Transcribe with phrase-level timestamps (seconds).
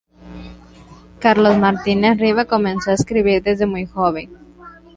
[1.19, 4.35] Carlos Martínez Rivas comenzó a escribir desde muy joven.